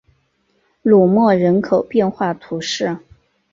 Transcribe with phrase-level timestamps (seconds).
[0.81, 2.97] 卢莫人口变化图示